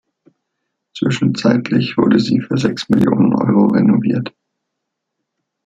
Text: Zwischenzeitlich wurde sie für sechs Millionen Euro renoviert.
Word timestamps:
Zwischenzeitlich 0.97 1.95
wurde 1.95 2.17
sie 2.19 2.41
für 2.41 2.57
sechs 2.57 2.89
Millionen 2.89 3.35
Euro 3.35 3.67
renoviert. 3.67 4.33